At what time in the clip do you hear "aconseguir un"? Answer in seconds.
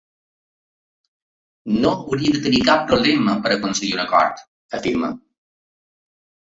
3.61-4.05